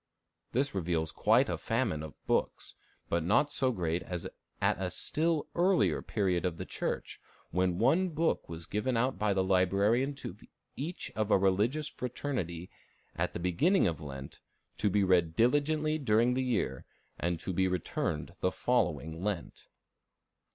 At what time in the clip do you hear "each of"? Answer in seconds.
10.75-11.29